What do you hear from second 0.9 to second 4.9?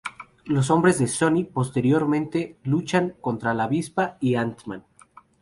de Sonny posteriormente luchan contra la Avispa y Ant-Man.